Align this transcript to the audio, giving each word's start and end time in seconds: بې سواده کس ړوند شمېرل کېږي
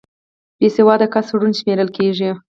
بې 0.59 0.67
سواده 0.75 1.07
کس 1.13 1.27
ړوند 1.39 1.55
شمېرل 1.59 1.89
کېږي 1.97 2.29